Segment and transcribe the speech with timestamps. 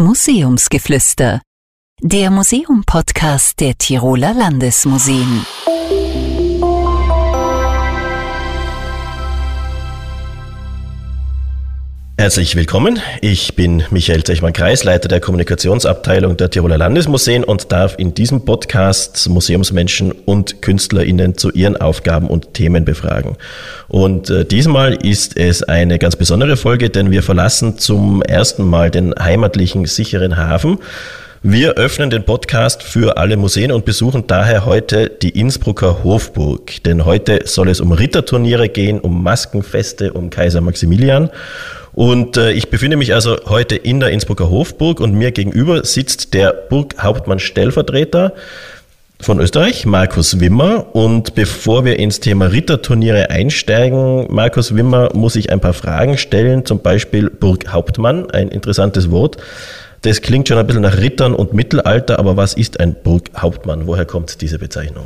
[0.00, 1.42] Museumsgeflüster,
[2.00, 5.44] der Museum-Podcast der Tiroler Landesmuseen.
[12.20, 13.00] Herzlich willkommen.
[13.22, 19.26] Ich bin Michael Zechmann-Kreis, Leiter der Kommunikationsabteilung der Tiroler Landesmuseen und darf in diesem Podcast
[19.30, 23.38] Museumsmenschen und KünstlerInnen zu ihren Aufgaben und Themen befragen.
[23.88, 28.90] Und äh, diesmal ist es eine ganz besondere Folge, denn wir verlassen zum ersten Mal
[28.90, 30.76] den heimatlichen sicheren Hafen.
[31.42, 36.82] Wir öffnen den Podcast für alle Museen und besuchen daher heute die Innsbrucker Hofburg.
[36.84, 41.30] Denn heute soll es um Ritterturniere gehen, um Maskenfeste, um Kaiser Maximilian.
[41.92, 46.34] Und äh, ich befinde mich also heute in der Innsbrucker Hofburg und mir gegenüber sitzt
[46.34, 48.32] der Burghauptmann-Stellvertreter
[49.20, 50.94] von Österreich, Markus Wimmer.
[50.94, 56.64] Und bevor wir ins Thema Ritterturniere einsteigen, Markus Wimmer, muss ich ein paar Fragen stellen,
[56.64, 59.36] zum Beispiel Burghauptmann, ein interessantes Wort.
[60.02, 63.86] Das klingt schon ein bisschen nach Rittern und Mittelalter, aber was ist ein Burghauptmann?
[63.86, 65.04] Woher kommt diese Bezeichnung?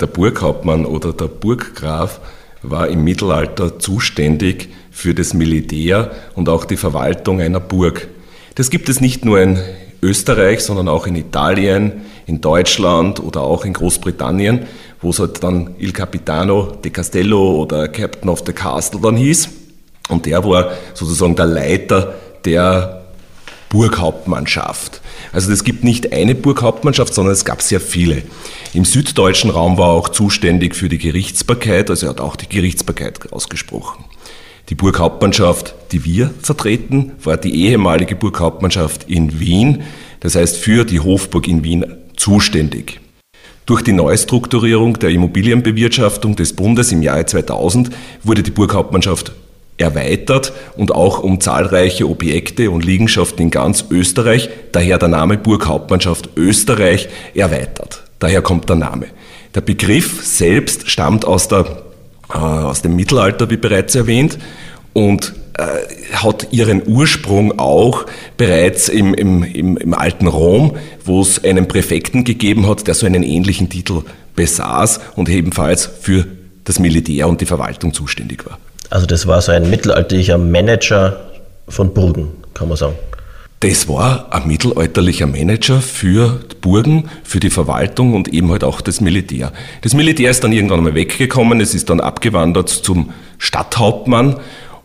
[0.00, 2.20] Der Burghauptmann oder der Burggraf
[2.62, 8.08] war im Mittelalter zuständig für das Militär und auch die Verwaltung einer Burg.
[8.54, 9.58] Das gibt es nicht nur in
[10.02, 14.66] Österreich, sondern auch in Italien, in Deutschland oder auch in Großbritannien,
[15.00, 19.48] wo es halt dann Il Capitano de Castello oder Captain of the Castle dann hieß.
[20.08, 23.04] Und der war sozusagen der Leiter der
[23.68, 25.00] Burghauptmannschaft.
[25.32, 28.22] Also es gibt nicht eine Burghauptmannschaft, sondern es gab sehr viele.
[28.74, 32.48] Im süddeutschen Raum war er auch zuständig für die Gerichtsbarkeit, also er hat auch die
[32.48, 34.04] Gerichtsbarkeit ausgesprochen.
[34.68, 39.82] Die Burghauptmannschaft, die wir vertreten, war die ehemalige Burghauptmannschaft in Wien,
[40.20, 43.00] das heißt für die Hofburg in Wien zuständig.
[43.64, 47.90] Durch die Neustrukturierung der Immobilienbewirtschaftung des Bundes im Jahre 2000
[48.22, 49.32] wurde die Burghauptmannschaft
[49.78, 56.30] erweitert und auch um zahlreiche Objekte und Liegenschaften in ganz Österreich, daher der Name Burghauptmannschaft
[56.36, 58.02] Österreich, erweitert.
[58.18, 59.06] Daher kommt der Name.
[59.54, 61.84] Der Begriff selbst stammt aus der
[62.30, 64.38] äh, aus dem Mittelalter, wie bereits erwähnt,
[64.92, 68.04] und äh, hat ihren Ursprung auch
[68.36, 73.06] bereits im, im, im, im alten Rom, wo es einen Präfekten gegeben hat, der so
[73.06, 74.02] einen ähnlichen Titel
[74.36, 76.26] besaß und ebenfalls für
[76.64, 78.58] das Militär und die Verwaltung zuständig war.
[78.90, 81.20] Also das war so ein mittelalterlicher Manager
[81.68, 82.94] von Burgen, kann man sagen.
[83.60, 89.00] Das war ein mittelalterlicher Manager für Burgen, für die Verwaltung und eben halt auch das
[89.00, 89.52] Militär.
[89.82, 94.36] Das Militär ist dann irgendwann mal weggekommen, es ist dann abgewandert zum Stadthauptmann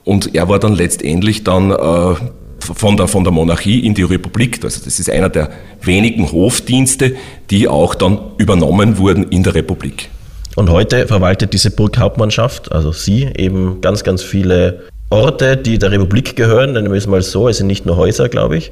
[0.03, 2.15] und er war dann letztendlich dann äh,
[2.59, 4.63] von, der, von der Monarchie in die Republik.
[4.63, 7.15] Also das ist einer der wenigen Hofdienste,
[7.51, 10.09] die auch dann übernommen wurden in der Republik.
[10.55, 16.35] Und heute verwaltet diese Burghauptmannschaft, also Sie, eben ganz, ganz viele Orte, die der Republik
[16.35, 18.71] gehören, nennen wir es mal so, es sind nicht nur Häuser, glaube ich.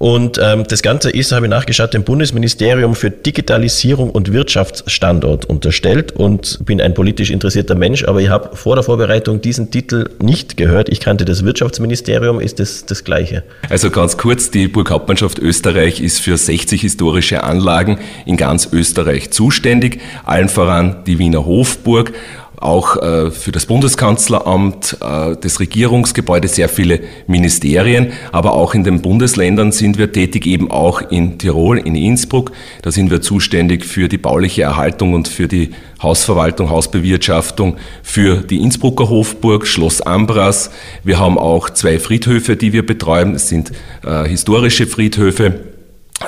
[0.00, 6.12] Und ähm, das Ganze ist, habe ich nachgeschaut, dem Bundesministerium für Digitalisierung und Wirtschaftsstandort unterstellt
[6.12, 10.56] und bin ein politisch interessierter Mensch, aber ich habe vor der Vorbereitung diesen Titel nicht
[10.56, 10.88] gehört.
[10.88, 13.42] Ich kannte das Wirtschaftsministerium, ist das das gleiche?
[13.68, 20.00] Also ganz kurz, die Burghauptmannschaft Österreich ist für 60 historische Anlagen in ganz Österreich zuständig,
[20.24, 22.12] allen voran die Wiener Hofburg
[22.60, 29.00] auch äh, für das Bundeskanzleramt, äh, das Regierungsgebäude, sehr viele Ministerien, aber auch in den
[29.00, 32.52] Bundesländern sind wir tätig, eben auch in Tirol, in Innsbruck.
[32.82, 35.70] Da sind wir zuständig für die bauliche Erhaltung und für die
[36.02, 40.70] Hausverwaltung, Hausbewirtschaftung, für die Innsbrucker Hofburg, Schloss Ambras.
[41.02, 43.34] Wir haben auch zwei Friedhöfe, die wir betreuen.
[43.34, 43.72] Es sind
[44.04, 45.60] äh, historische Friedhöfe.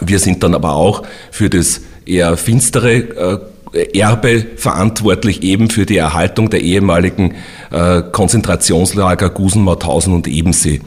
[0.01, 3.39] Wir sind dann aber auch für das eher finstere äh,
[3.73, 7.35] Erbe verantwortlich eben für die Erhaltung der ehemaligen
[7.71, 10.81] äh, Konzentrationslager Gusen-Mauthausen und Ebensee.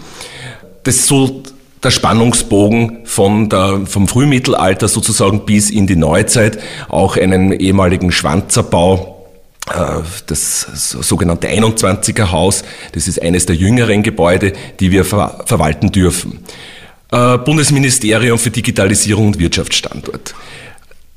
[0.84, 1.44] Das ist so
[1.84, 6.60] der Spannungsbogen von der, vom Frühmittelalter sozusagen bis in die Neuzeit,
[6.90, 9.28] auch einen ehemaligen Schwanzerbau,
[9.72, 12.64] äh, das sogenannte 21er Haus,
[12.94, 16.40] das ist eines der jüngeren Gebäude, die wir ver verwalten dürfen.
[17.12, 20.36] Äh, Bundesministerium für Digitalisierung und Wirtschaftsstandort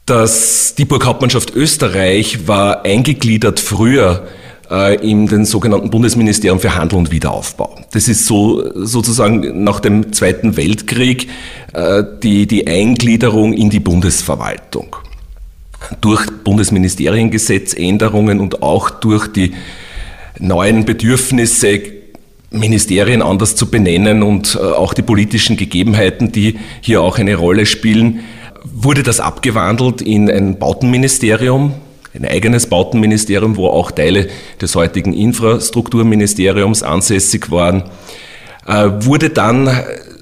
[0.08, 4.26] dass die Burghauptmannschaft Österreich war eingegliedert früher
[4.70, 7.76] äh, in den sogenannten Bundesministerium für Handel und Wiederaufbau.
[7.93, 11.28] Das ist so sozusagen nach dem Zweiten Weltkrieg
[11.75, 14.96] äh, die, die Eingliederung in die Bundesverwaltung.
[16.00, 19.52] Durch Bundesministeriengesetzänderungen und auch durch die
[20.38, 21.81] neuen Bedürfnisse
[22.50, 27.66] Ministerien anders zu benennen und äh, auch die politischen Gegebenheiten, die hier auch eine Rolle
[27.66, 28.20] spielen,
[28.74, 31.74] wurde das abgewandelt in ein Bautenministerium,
[32.14, 34.28] ein eigenes Bautenministerium, wo auch Teile
[34.60, 37.84] des heutigen Infrastrukturministeriums ansässig waren,
[38.66, 39.70] äh, wurde dann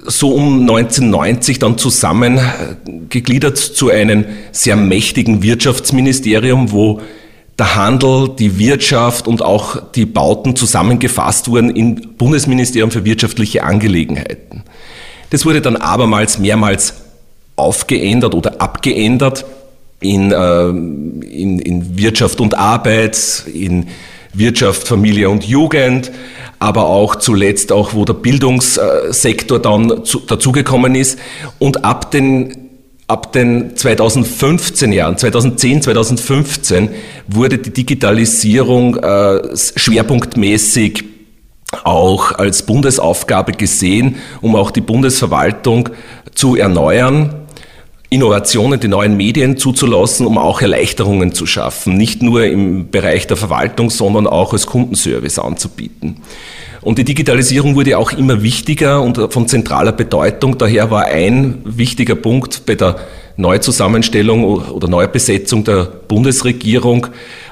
[0.05, 7.01] so um 1990 dann zusammengegliedert zu einem sehr mächtigen Wirtschaftsministerium, wo
[7.59, 14.63] der Handel, die Wirtschaft und auch die Bauten zusammengefasst wurden im Bundesministerium für wirtschaftliche Angelegenheiten.
[15.29, 16.93] Das wurde dann abermals mehrmals
[17.57, 19.45] aufgeändert oder abgeändert
[19.99, 23.87] in, äh, in, in Wirtschaft und Arbeit, in
[24.33, 26.11] Wirtschaft, Familie und Jugend,
[26.59, 31.19] aber auch zuletzt auch, wo der Bildungssektor dann zu, dazugekommen ist.
[31.57, 32.69] Und ab den,
[33.07, 36.89] ab den 2015 Jahren, 2010, 2015,
[37.27, 41.03] wurde die Digitalisierung äh, schwerpunktmäßig
[41.83, 45.89] auch als Bundesaufgabe gesehen, um auch die Bundesverwaltung
[46.33, 47.46] zu erneuern
[48.09, 53.35] Innovationen, die neuen Medien zuzulassen, um auch Erleichterungen zu schaffen, nicht nur im Bereich der
[53.35, 56.17] Verwaltung, sondern auch als Kundenservice anzubieten.
[56.81, 60.57] Und die Digitalisierung wurde auch immer wichtiger und von zentraler Bedeutung.
[60.57, 62.95] Daher war ein wichtiger Punkt bei der
[63.35, 67.07] Neuzusammenstellung oder Neubesetzung der Bundesregierung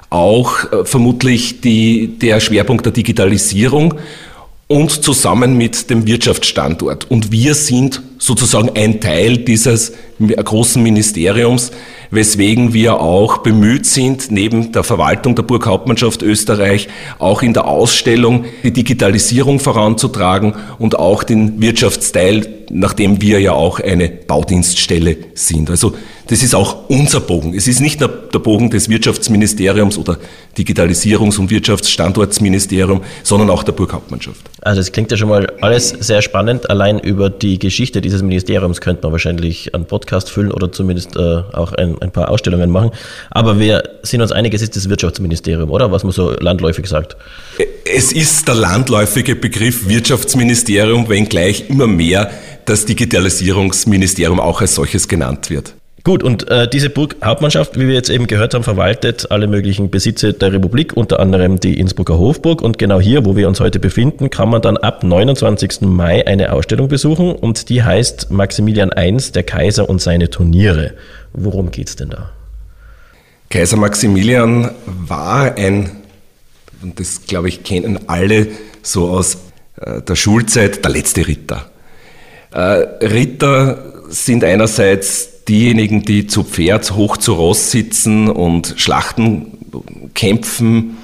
[0.09, 3.95] auch äh, vermutlich die, der Schwerpunkt der Digitalisierung
[4.67, 7.09] und zusammen mit dem Wirtschaftsstandort.
[7.11, 11.71] Und wir sind sozusagen ein Teil dieses großen Ministeriums,
[12.11, 16.87] weswegen wir auch bemüht sind, neben der Verwaltung der Burghauptmannschaft Österreich
[17.19, 23.79] auch in der Ausstellung die Digitalisierung voranzutragen und auch den Wirtschaftsteil, nachdem wir ja auch
[23.79, 25.69] eine Baudienststelle sind.
[25.69, 25.93] Also
[26.27, 27.53] das ist auch unser Bogen.
[27.53, 30.17] Es ist nicht der, Bogen des Wirtschaftsministeriums oder
[30.57, 34.41] Digitalisierungs- und Wirtschaftsstandortsministerium, sondern auch der Burghauptmannschaft.
[34.61, 36.69] Also das klingt ja schon mal alles sehr spannend.
[36.69, 41.19] Allein über die Geschichte dieses Ministeriums könnte man wahrscheinlich einen Podcast füllen oder zumindest äh,
[41.19, 42.91] auch ein, ein, paar Ausstellungen machen.
[43.31, 45.91] Aber wir sind uns einig, es ist das Wirtschaftsministerium, oder?
[45.91, 47.15] Was man so landläufig sagt.
[47.85, 52.31] Es ist der landläufige Begriff Wirtschaftsministerium, wenngleich immer mehr
[52.65, 55.75] das Digitalisierungsministerium auch als solches genannt wird.
[56.05, 60.33] Gut, und äh, diese Burghauptmannschaft, wie wir jetzt eben gehört haben, verwaltet alle möglichen Besitze
[60.33, 62.61] der Republik, unter anderem die Innsbrucker Hofburg.
[62.61, 65.81] Und genau hier, wo wir uns heute befinden, kann man dann ab 29.
[65.81, 70.93] Mai eine Ausstellung besuchen und die heißt Maximilian I, der Kaiser und seine Turniere.
[71.33, 72.29] Worum geht's denn da?
[73.49, 75.89] Kaiser Maximilian war ein,
[76.83, 78.45] und das glaube ich kennen alle
[78.83, 79.37] so aus
[79.81, 81.65] äh, der Schulzeit, der letzte Ritter.
[82.51, 89.57] Äh, Ritter sind einerseits diejenigen, die zu Pferd hoch zu Ross sitzen und Schlachten
[90.13, 90.97] kämpfen,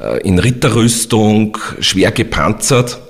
[0.00, 3.00] äh, in Ritterrüstung, schwer gepanzert.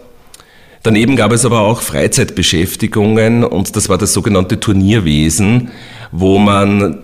[0.83, 5.71] Daneben gab es aber auch Freizeitbeschäftigungen und das war das sogenannte Turnierwesen,
[6.11, 6.99] wo man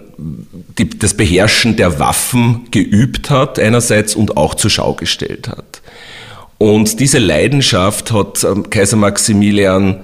[0.79, 5.81] die, das Beherrschen der Waffen geübt hat einerseits und auch zur Schau gestellt hat.
[6.59, 10.01] Und diese Leidenschaft hat ähm, Kaiser Maximilian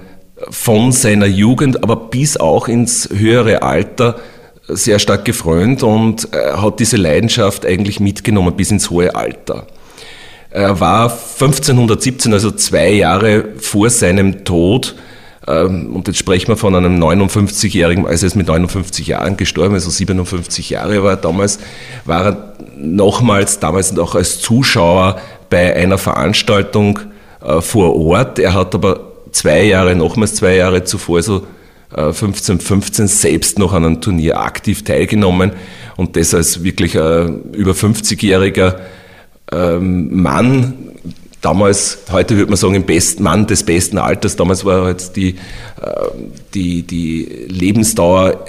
[0.49, 4.15] von seiner Jugend, aber bis auch ins höhere Alter
[4.67, 9.67] sehr stark gefreut und er hat diese Leidenschaft eigentlich mitgenommen bis ins hohe Alter.
[10.49, 14.95] Er war 1517, also zwei Jahre vor seinem Tod,
[15.47, 19.75] ähm, und jetzt sprechen wir von einem 59-Jährigen, also er ist mit 59 Jahren gestorben,
[19.75, 21.59] also 57 Jahre war er damals,
[22.05, 26.99] war er nochmals damals noch als Zuschauer bei einer Veranstaltung
[27.43, 28.39] äh, vor Ort.
[28.39, 31.45] Er hat aber zwei Jahre, nochmals zwei Jahre zuvor, so
[31.91, 35.51] 15, 15 selbst noch an einem Turnier aktiv teilgenommen
[35.95, 38.75] und das als wirklich ein über 50-jähriger
[39.51, 40.73] ähm, Mann,
[41.41, 45.29] damals, heute würde man sagen, im besten Mann des besten Alters, damals war halt die,
[45.29, 45.35] äh,
[46.53, 48.45] die, die Lebensdauer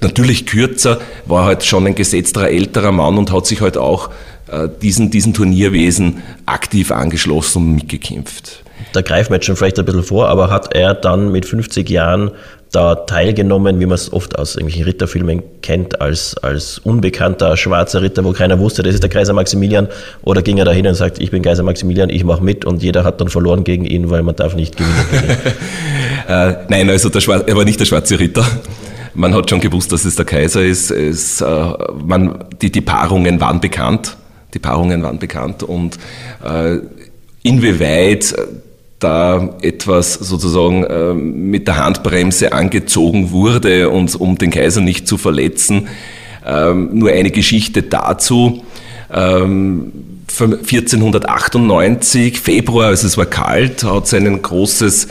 [0.00, 4.10] natürlich kürzer, war halt schon ein gesetzter älterer Mann und hat sich halt auch
[4.48, 8.61] äh, diesen, diesen Turnierwesen aktiv angeschlossen und mitgekämpft
[8.92, 11.88] da greifen wir jetzt schon vielleicht ein bisschen vor, aber hat er dann mit 50
[11.88, 12.30] Jahren
[12.72, 18.24] da teilgenommen, wie man es oft aus irgendwelchen Ritterfilmen kennt, als, als unbekannter schwarzer Ritter,
[18.24, 19.88] wo keiner wusste, das ist der Kaiser Maximilian,
[20.22, 22.82] oder ging er da hin und sagt, ich bin Kaiser Maximilian, ich mache mit und
[22.82, 24.96] jeder hat dann verloren gegen ihn, weil man darf nicht gewinnen.
[26.28, 28.44] äh, nein, also der Schwar er war nicht der schwarze Ritter.
[29.14, 30.90] Man hat schon gewusst, dass es der Kaiser ist.
[30.90, 31.72] Es, äh,
[32.02, 34.16] man, die, die Paarungen waren bekannt.
[34.54, 35.98] Die Paarungen waren bekannt und
[36.44, 36.78] äh,
[37.42, 38.34] inwieweit
[39.02, 45.18] da etwas sozusagen äh, mit der Handbremse angezogen wurde und um den Kaiser nicht zu
[45.18, 45.88] verletzen.
[46.46, 48.62] Ähm, nur eine Geschichte dazu.
[49.12, 49.92] Ähm,
[50.40, 55.08] 1498, Februar, also es war kalt, hat es ein großes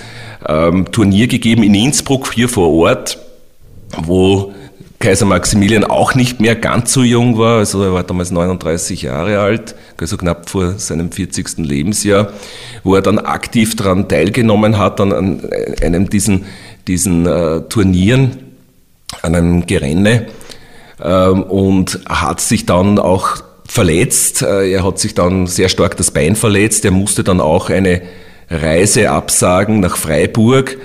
[0.48, 3.20] ähm, Turnier gegeben in Innsbruck, hier vor Ort,
[4.02, 4.54] wo
[5.02, 9.40] Kaiser Maximilian auch nicht mehr ganz so jung war, also er war damals 39 Jahre
[9.40, 11.58] alt, also knapp vor seinem 40.
[11.58, 12.32] Lebensjahr,
[12.84, 15.42] wo er dann aktiv daran teilgenommen hat, an,
[15.82, 16.46] einem diesen,
[16.88, 18.38] diesen äh, Turnieren,
[19.22, 20.28] an einem Gerenne
[21.04, 24.42] ähm, und hat sich dann auch verletzt.
[24.42, 26.86] Äh, er hat sich dann sehr stark das Bein verletzt.
[26.86, 28.02] Er musste dann auch eine
[28.50, 30.78] Reise absagen nach Freiburg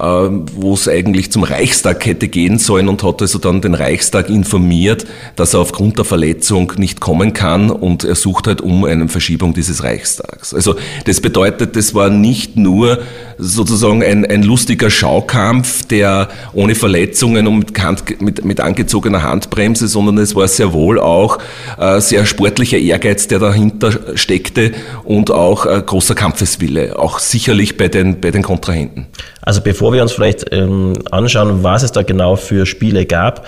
[0.00, 5.06] wo es eigentlich zum Reichstag hätte gehen sollen und hat also dann den Reichstag informiert,
[5.36, 9.54] dass er aufgrund der Verletzung nicht kommen kann und er sucht halt um eine Verschiebung
[9.54, 10.54] dieses Reichstags.
[10.54, 13.00] Also das bedeutet, das war nicht nur
[13.38, 20.18] sozusagen ein, ein lustiger Schaukampf, der ohne Verletzungen und mit, mit, mit angezogener Handbremse, sondern
[20.18, 21.38] es war sehr wohl auch
[21.78, 24.72] äh, sehr sportlicher Ehrgeiz, der dahinter steckte
[25.04, 29.06] und auch äh, großer Kampfeswille, auch sicherlich bei den, bei den Kontrahenten.
[29.42, 33.46] Also bevor wir uns vielleicht ähm, anschauen, was es da genau für Spiele gab,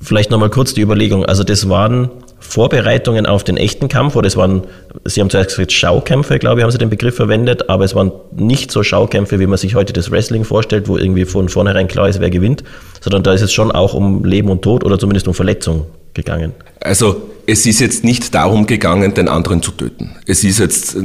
[0.00, 1.24] vielleicht nochmal kurz die Überlegung.
[1.24, 4.62] Also das waren Vorbereitungen auf den echten Kampf oder es waren,
[5.04, 8.12] Sie haben zuerst gesagt Schaukämpfe, glaube ich, haben Sie den Begriff verwendet, aber es waren
[8.34, 12.08] nicht so Schaukämpfe, wie man sich heute das Wrestling vorstellt, wo irgendwie von vornherein klar
[12.08, 12.62] ist, wer gewinnt,
[13.00, 16.52] sondern da ist es schon auch um Leben und Tod oder zumindest um Verletzung gegangen.
[16.80, 20.16] Also es ist jetzt nicht darum gegangen, den anderen zu töten.
[20.26, 20.96] Es ist jetzt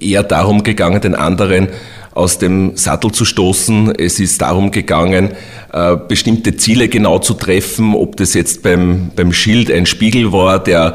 [0.00, 1.68] eher darum gegangen, den anderen
[2.14, 3.94] aus dem Sattel zu stoßen.
[3.96, 5.30] Es ist darum gegangen,
[5.72, 10.62] äh, bestimmte Ziele genau zu treffen, ob das jetzt beim, beim Schild ein Spiegel war,
[10.62, 10.94] der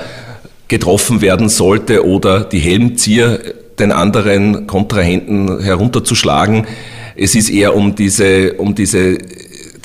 [0.68, 3.40] getroffen werden sollte oder die Helmzieher
[3.80, 6.66] den anderen Kontrahenten herunterzuschlagen.
[7.16, 9.18] Es ist eher um diese, um diese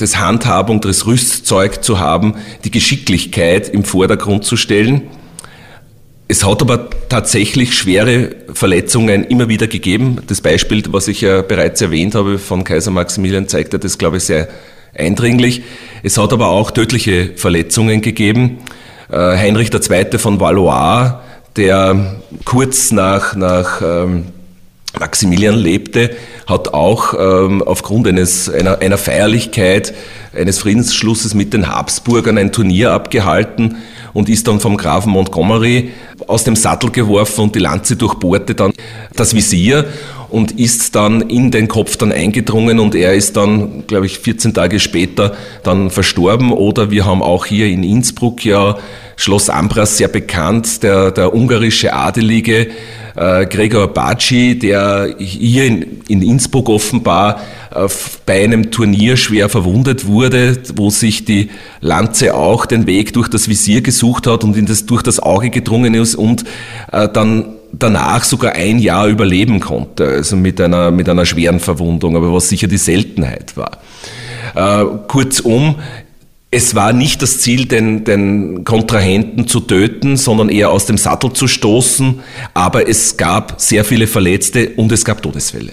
[0.03, 5.03] das Handhabung, das Rüstzeug zu haben, die Geschicklichkeit im Vordergrund zu stellen.
[6.27, 10.19] Es hat aber tatsächlich schwere Verletzungen immer wieder gegeben.
[10.27, 14.25] Das Beispiel, was ich ja bereits erwähnt habe von Kaiser Maximilian, zeigte das, glaube ich,
[14.25, 14.49] sehr
[14.95, 15.63] eindringlich.
[16.03, 18.59] Es hat aber auch tödliche Verletzungen gegeben.
[19.11, 20.19] Äh, Heinrich II.
[20.19, 21.21] von Valois,
[21.55, 24.32] der kurz nach, nach ähm,
[24.99, 26.11] Maximilian lebte,
[26.47, 29.95] hat auch ähm, aufgrund eines, einer, einer Feierlichkeit
[30.35, 33.77] eines Friedensschlusses mit den Habsburgern ein Turnier abgehalten
[34.13, 35.93] und ist dann vom Grafen Montgomery
[36.27, 38.73] aus dem Sattel geworfen und die Lanze durchbohrte dann
[39.15, 39.87] das Visier
[40.33, 44.55] und ist dann in den Kopf dann eingedrungen und er ist dann, glaube ich, 14
[44.55, 46.53] Tage später dann verstorben.
[46.53, 48.79] Oder wir haben auch hier in Innsbruck ja
[49.17, 52.69] Schloss Ambras sehr bekannt, der, der ungarische Adelige
[53.15, 57.41] äh, Gregor Baci, der hier in, in Innsbruck offenbar
[57.75, 57.87] äh,
[58.27, 63.49] bei einem Turnier schwer verwundet wurde, wo sich die Lanze auch den Weg durch das
[63.49, 66.45] Visier gesucht hat und in das, durch das Auge gedrungen ist und
[66.91, 72.17] äh, dann danach sogar ein Jahr überleben konnte, also mit einer, mit einer schweren Verwundung,
[72.17, 73.79] aber was sicher die Seltenheit war.
[74.55, 75.77] Äh, kurzum,
[76.51, 81.33] es war nicht das Ziel, den, den Kontrahenten zu töten, sondern eher aus dem Sattel
[81.33, 82.21] zu stoßen,
[82.53, 85.73] aber es gab sehr viele Verletzte und es gab Todesfälle.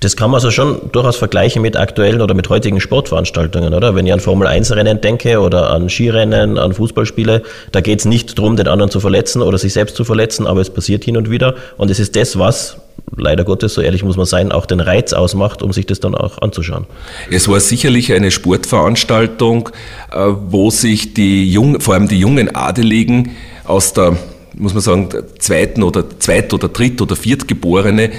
[0.00, 3.94] Das kann man also schon durchaus vergleichen mit aktuellen oder mit heutigen Sportveranstaltungen, oder?
[3.94, 8.56] Wenn ich an Formel-1-Rennen denke oder an Skirennen, an Fußballspiele, da geht es nicht darum,
[8.56, 11.54] den anderen zu verletzen oder sich selbst zu verletzen, aber es passiert hin und wieder.
[11.76, 12.78] Und es ist das, was,
[13.14, 16.14] leider Gottes, so ehrlich muss man sein, auch den Reiz ausmacht, um sich das dann
[16.14, 16.86] auch anzuschauen.
[17.30, 19.68] Es war sicherlich eine Sportveranstaltung,
[20.10, 20.16] äh,
[20.48, 23.32] wo sich die jungen, vor allem die jungen Adeligen
[23.64, 24.16] aus der
[24.52, 28.10] muss man sagen, zweiten oder zweit- oder dritt- oder viertgeborene,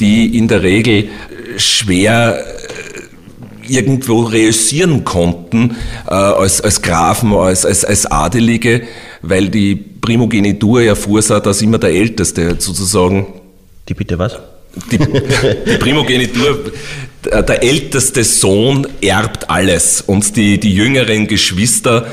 [0.00, 1.08] die in der Regel
[1.56, 5.76] schwer äh, irgendwo reüssieren konnten
[6.06, 8.82] äh, als, als Grafen, als, als, als Adelige,
[9.22, 13.26] weil die Primogenitur ja vorsah, dass immer der Älteste sozusagen.
[13.88, 14.38] Die bitte was?
[14.90, 16.72] Die, die Primogenitur,
[17.24, 22.06] der älteste Sohn erbt alles und die, die jüngeren Geschwister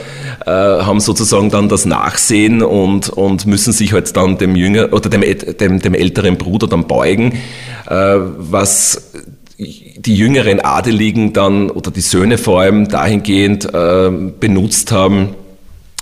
[0.45, 5.09] äh, haben sozusagen dann das Nachsehen und, und müssen sich halt dann dem Jünger oder
[5.09, 7.33] dem, dem, dem älteren Bruder dann beugen,
[7.89, 9.11] äh, was
[9.57, 15.29] die jüngeren Adeligen dann oder die Söhne vor allem dahingehend äh, benutzt haben,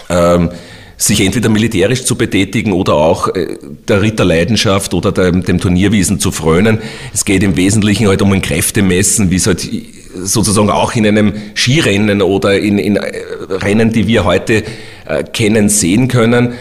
[0.09, 0.49] ähm,
[0.97, 3.57] sich entweder militärisch zu betätigen oder auch äh,
[3.87, 6.79] der Ritterleidenschaft oder dem, dem Turnierwesen zu frönen.
[7.13, 9.69] Es geht im Wesentlichen halt um ein Kräftemessen, wie es halt
[10.13, 13.11] sozusagen auch in einem Skirennen oder in, in äh,
[13.49, 14.63] Rennen, die wir heute
[15.05, 16.53] äh, kennen, sehen können.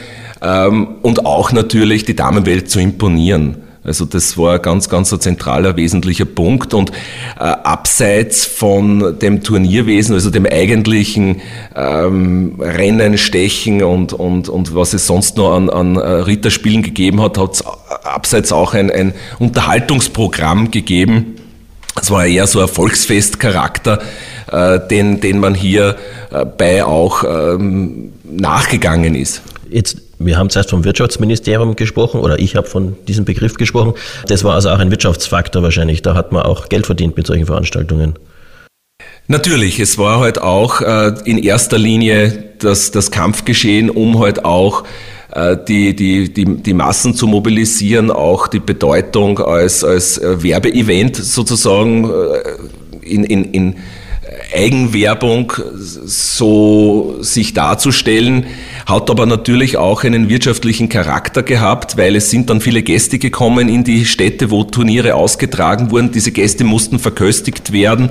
[0.43, 3.57] Ähm, und auch natürlich die Damenwelt zu imponieren.
[3.85, 6.73] Also das war ganz, ganz ein zentraler, wesentlicher Punkt.
[6.73, 6.91] Und
[7.39, 11.41] äh, abseits von dem Turnierwesen, also dem eigentlichen
[11.75, 17.21] ähm, Rennen, Stechen und, und, und was es sonst noch an, an äh, Ritterspielen gegeben
[17.21, 17.65] hat, hat es
[18.05, 21.37] abseits auch ein, ein Unterhaltungsprogramm gegeben.
[22.01, 24.01] Es war eher so ein Volksfestcharakter,
[24.51, 25.97] äh, den, den man hier
[26.31, 29.43] äh, bei auch ähm, nachgegangen ist.
[29.71, 33.95] Jetzt, wir haben zuerst vom Wirtschaftsministerium gesprochen oder ich habe von diesem Begriff gesprochen.
[34.27, 36.03] Das war also auch ein Wirtschaftsfaktor wahrscheinlich.
[36.03, 38.15] Da hat man auch Geld verdient mit solchen Veranstaltungen.
[39.29, 44.85] Natürlich, es war halt auch äh, in erster Linie das, das Kampfgeschehen, um halt auch
[45.69, 52.05] die, die, die, die Massen zu mobilisieren, auch die Bedeutung als, als äh, Werbeevent sozusagen
[52.05, 53.77] äh, in, in, in
[54.55, 58.47] Eigenwerbung so sich darzustellen,
[58.87, 63.69] hat aber natürlich auch einen wirtschaftlichen Charakter gehabt, weil es sind dann viele Gäste gekommen
[63.69, 66.13] in die Städte, wo Turniere ausgetragen wurden.
[66.13, 68.11] Diese Gäste mussten verköstigt werden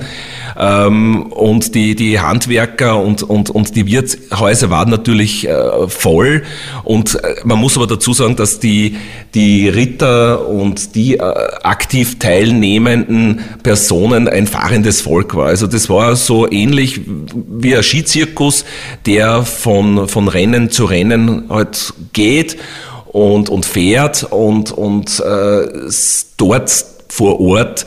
[0.57, 6.43] ähm, und die, die Handwerker und, und, und die Wirtshäuser waren natürlich äh, voll
[6.83, 8.97] und äh, man muss aber dazu sagen, dass die,
[9.35, 11.21] die Ritter und die äh,
[11.63, 15.47] aktiv teilnehmenden Personen ein fahrendes Volk war.
[15.47, 18.65] Also das war so ähnlich wie ein Skizirkus,
[19.05, 22.57] der von, von Rennen zu Rennen halt geht
[23.05, 25.67] und, und fährt und, und äh,
[26.37, 27.85] dort vor Ort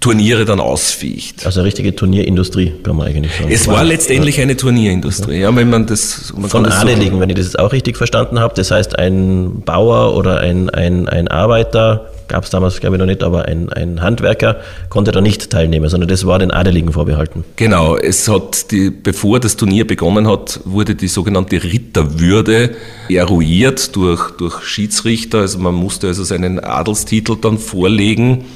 [0.00, 1.44] Turniere dann ausficht.
[1.44, 3.50] Also eine richtige Turnierindustrie, kann man eigentlich sagen.
[3.50, 6.32] Es war letztendlich eine Turnierindustrie, ja, wenn man das...
[6.34, 8.54] Man Von Adeligen, so wenn ich das auch richtig verstanden habe.
[8.54, 13.06] Das heißt, ein Bauer oder ein, ein, ein Arbeiter, gab es damals glaube ich noch
[13.06, 14.56] nicht, aber ein, ein Handwerker
[14.88, 17.44] konnte da nicht teilnehmen, sondern das war den Adeligen vorbehalten.
[17.56, 22.70] Genau, es hat, die, bevor das Turnier begonnen hat, wurde die sogenannte Ritterwürde
[23.10, 25.40] eruiert durch, durch Schiedsrichter.
[25.40, 28.46] Also man musste also seinen Adelstitel dann vorlegen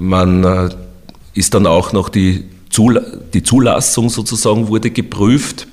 [0.00, 0.70] man äh,
[1.34, 5.66] ist dann auch noch die, Zul die Zulassung sozusagen wurde geprüft,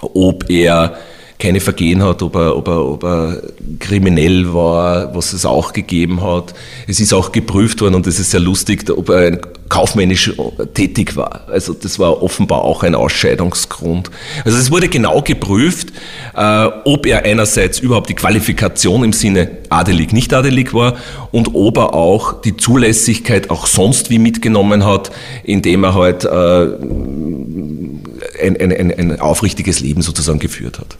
[0.00, 0.96] ob er
[1.38, 3.42] keine Vergehen hat, ob er, ob, er, ob er
[3.80, 6.54] kriminell war, was es auch gegeben hat.
[6.86, 10.32] Es ist auch geprüft worden und es ist sehr lustig, ob er kaufmännisch
[10.74, 11.48] tätig war.
[11.48, 14.10] Also das war offenbar auch ein Ausscheidungsgrund.
[14.44, 15.88] Also es wurde genau geprüft,
[16.36, 20.94] äh, ob er einerseits überhaupt die Qualifikation im Sinne adelig, nicht adelig war
[21.32, 25.10] und ob er auch die Zulässigkeit auch sonst wie mitgenommen hat,
[25.42, 26.28] indem er halt äh,
[28.40, 30.96] ein, ein, ein, ein aufrichtiges Leben sozusagen geführt hat.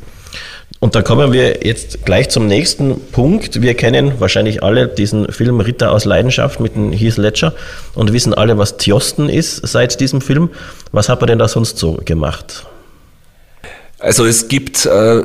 [0.85, 3.63] Und da kommen wir jetzt gleich zum nächsten Punkt.
[3.63, 7.55] Wir kennen wahrscheinlich alle diesen Film Ritter aus Leidenschaft mit dem Heath Ledger
[7.95, 10.51] und wissen alle, was Tjosten ist seit diesem Film.
[10.93, 12.67] Was hat er denn da sonst so gemacht?
[13.99, 15.23] Also es gibt äh,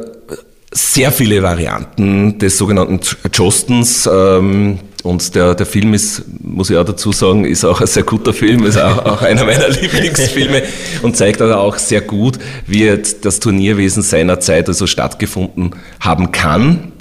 [0.72, 3.02] sehr viele Varianten des sogenannten
[3.34, 4.10] Jostens.
[4.10, 8.04] Ähm, und der, der Film ist, muss ich auch dazu sagen, ist auch ein sehr
[8.04, 10.64] guter Film, ist auch, auch einer meiner Lieblingsfilme
[11.02, 16.92] und zeigt auch sehr gut, wie das Turnierwesen seiner Zeit also stattgefunden haben kann.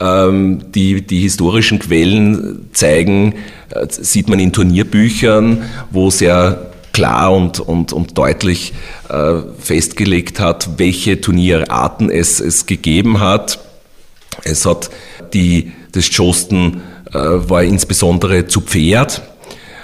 [0.00, 3.34] Ähm, die, die historischen Quellen zeigen,
[3.70, 8.72] äh, sieht man in Turnierbüchern, wo sehr klar und, und, und deutlich
[9.08, 13.60] äh, festgelegt hat, welche Turnierarten es, es gegeben hat.
[14.44, 14.90] Es hat
[15.32, 19.22] die das Josten äh, war insbesondere zu Pferd.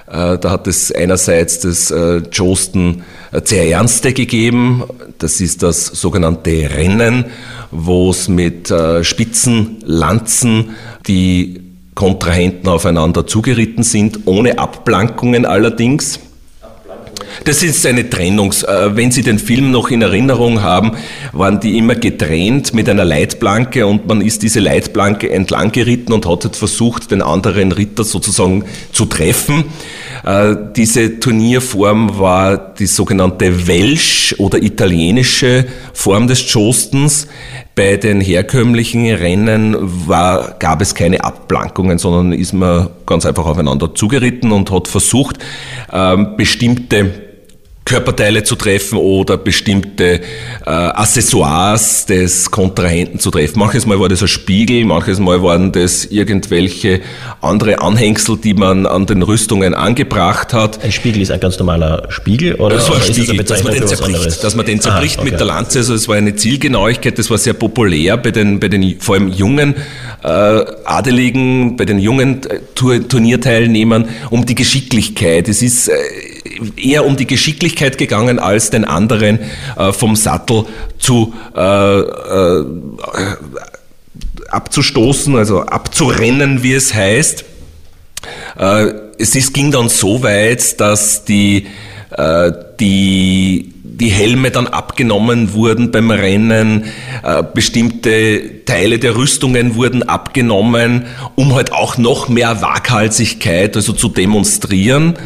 [0.07, 3.03] Äh, da hat es einerseits das äh, Josten
[3.45, 4.85] sehr ernste gegeben.
[5.19, 7.27] Das ist das sogenannte Rennen,
[7.71, 11.61] wo es mit spitzen Lanzen die
[11.95, 16.21] Kontrahenten aufeinander zugeritten sind, ohne Abplankungen allerdings.
[17.45, 18.63] Das ist eine Trennungs.
[18.63, 20.93] Äh, wenn Sie den Film noch in Erinnerung haben,
[21.33, 26.27] waren die immer getrennt mit einer Leitplanke und man ist diese Leitplanke entlang geritten und
[26.27, 29.65] hat versucht, den anderen Ritter sozusagen zu treffen.
[30.25, 37.29] Äh, diese Turnierform war die sogenannte Welsh- oder italienische Form des Jostens.
[37.75, 43.95] Bei den herkömmlichen Rennen war, gab es keine Abplankungen, sondern ist man ganz einfach aufeinander
[43.95, 45.39] zugeritten und hat versucht,
[45.93, 47.26] ähm, bestimmte
[47.87, 50.21] Körperteile zu treffen oder bestimmte
[50.67, 53.61] äh, Accessoires des Kontrahenten zu treffen.
[53.61, 57.01] Manches Mal war das ein Spiegel, manches Mal waren das irgendwelche
[57.41, 60.83] andere Anhängsel, die man an den Rüstungen angebracht hat.
[60.83, 63.87] Ein Spiegel ist ein ganz normaler Spiegel oder, das war ein Spiegel, dass man den
[63.87, 65.31] zerbricht, dass man den zerbricht ah, okay.
[65.31, 65.79] mit der Lanze.
[65.79, 69.29] Also es war eine Zielgenauigkeit, das war sehr populär bei den, bei den vor allem
[69.29, 69.77] jungen
[70.25, 70.29] äh,
[70.85, 75.49] Adeligen, bei den jungen äh, Turnierteilnehmern um die Geschicklichkeit.
[75.49, 75.95] Es ist äh,
[76.77, 79.39] eher um die Geschicklichkeit gegangen, als den anderen
[79.77, 80.65] äh, vom Sattel
[80.99, 82.65] zu äh, äh,
[84.49, 87.45] abzustoßen, also abzurennen, wie es heißt.
[88.59, 91.67] Äh, es ist, ging dann so weit, dass die,
[92.17, 96.85] äh, die die Helme dann abgenommen wurden beim Rennen,
[97.23, 104.09] äh, bestimmte Teile der Rüstungen wurden abgenommen, um halt auch noch mehr Waghalsigkeit also zu
[104.09, 105.17] demonstrieren.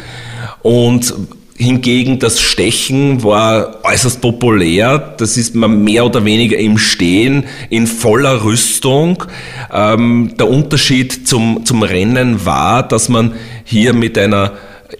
[0.61, 1.13] Und
[1.61, 5.13] Hingegen das Stechen war äußerst populär.
[5.17, 9.23] Das ist man mehr oder weniger im Stehen in voller Rüstung.
[9.71, 14.53] Ähm, der Unterschied zum, zum Rennen war, dass man hier mit einer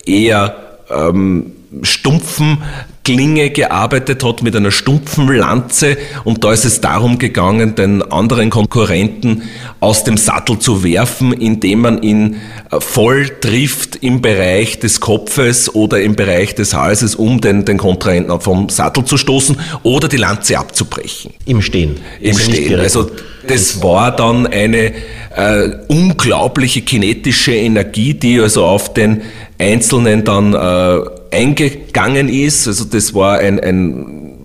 [0.06, 0.56] eher
[0.92, 2.60] ähm, stumpfen
[3.04, 8.50] Klinge gearbeitet hat mit einer stumpfen Lanze und da ist es darum gegangen, den anderen
[8.52, 9.44] Konkurrenten
[9.80, 15.74] aus dem Sattel zu werfen, indem man ihn äh, voll trifft im Bereich des Kopfes
[15.74, 20.18] oder im Bereich des Halses, um den, den Kontrahenten vom Sattel zu stoßen oder die
[20.18, 21.34] Lanze abzubrechen.
[21.46, 21.98] Im Stehen.
[22.20, 22.80] Im Stehen.
[22.80, 23.10] Also
[23.48, 24.94] das war dann eine
[25.36, 29.24] äh, unglaubliche kinetische Energie, die also auf den
[29.58, 32.68] Einzelnen dann äh, eingegangen ist.
[32.68, 34.38] Also das war ein, ein,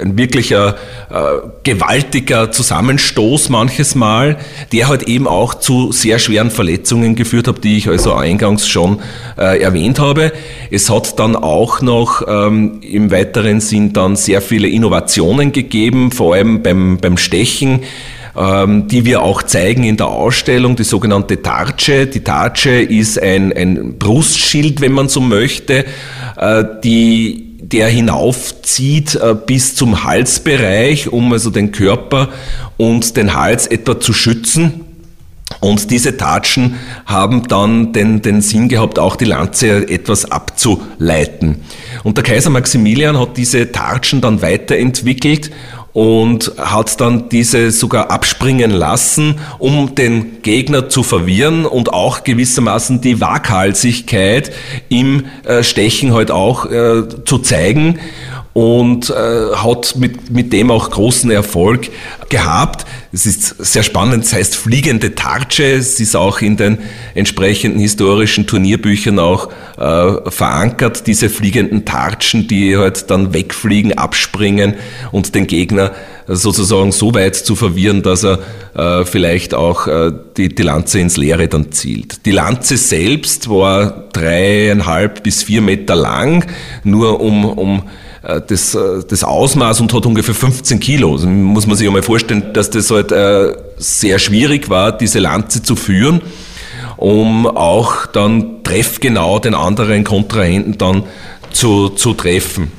[0.00, 0.76] ein wirklicher
[1.10, 4.38] äh, gewaltiger Zusammenstoß manches Mal,
[4.72, 9.00] der halt eben auch zu sehr schweren Verletzungen geführt hat, die ich also eingangs schon
[9.38, 10.32] äh, erwähnt habe.
[10.70, 16.34] Es hat dann auch noch ähm, im weiteren Sinn dann sehr viele Innovationen gegeben, vor
[16.34, 17.80] allem beim, beim Stechen
[18.34, 22.06] die wir auch zeigen in der Ausstellung, die sogenannte Tarche.
[22.06, 25.84] Die Tarche ist ein, ein Brustschild, wenn man so möchte,
[26.36, 32.30] äh, die der hinaufzieht äh, bis zum Halsbereich, um also den Körper
[32.76, 34.86] und den Hals etwa zu schützen.
[35.60, 41.56] Und diese Tatschen haben dann den, den Sinn gehabt, auch die Lanze etwas abzuleiten.
[42.02, 45.50] Und der Kaiser Maximilian hat diese Tatschen dann weiterentwickelt
[45.92, 53.00] und hat dann diese sogar abspringen lassen, um den Gegner zu verwirren und auch gewissermaßen
[53.00, 54.52] die Waghalsigkeit
[54.88, 57.98] im äh, Stechen halt auch äh, zu zeigen
[58.52, 61.88] und äh, hat mit, mit dem auch großen Erfolg
[62.28, 62.84] gehabt.
[63.12, 66.78] Es ist sehr spannend, es heißt fliegende Tarche, es ist auch in den
[67.14, 74.74] entsprechenden historischen Turnierbüchern auch äh, verankert, diese fliegenden Tartschen, die halt dann wegfliegen, abspringen
[75.12, 75.92] und den Gegner
[76.26, 78.38] sozusagen so weit zu verwirren, dass er
[78.74, 82.24] äh, vielleicht auch äh, die, die Lanze ins Leere dann zielt.
[82.26, 86.44] Die Lanze selbst war dreieinhalb bis vier Meter lang,
[86.84, 87.82] nur um, um
[88.22, 91.12] das, äh, das Ausmaß und hat ungefähr 15 Kilo.
[91.12, 95.62] Also muss man sich einmal vorstellen, dass das halt äh, sehr schwierig war, diese Lanze
[95.62, 96.20] zu führen,
[96.96, 101.04] um auch dann treffgenau den anderen Kontrahenten dann
[101.50, 102.72] zu, zu treffen.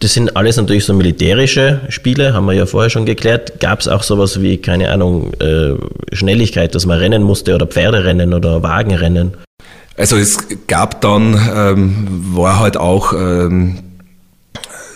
[0.00, 3.60] Das sind alles natürlich so militärische Spiele, haben wir ja vorher schon geklärt.
[3.60, 5.32] Gab es auch sowas wie, keine Ahnung,
[6.12, 9.36] Schnelligkeit, dass man rennen musste oder Pferderennen oder Wagenrennen?
[9.96, 13.78] Also es gab dann, ähm, war halt auch ähm,